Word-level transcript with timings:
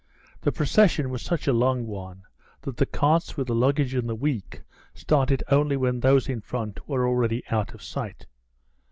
The 0.41 0.51
procession 0.51 1.11
was 1.11 1.21
such 1.21 1.45
a 1.45 1.53
long 1.53 1.85
one 1.85 2.23
that 2.63 2.75
the 2.77 2.87
carts 2.87 3.37
with 3.37 3.45
the 3.45 3.53
luggage 3.53 3.93
and 3.93 4.09
the 4.09 4.15
weak 4.15 4.63
started 4.95 5.43
only 5.51 5.77
when 5.77 5.99
those 5.99 6.27
in 6.27 6.41
front 6.41 6.89
were 6.89 7.07
already 7.07 7.43
out 7.51 7.75
of 7.75 7.83
sight. 7.83 8.25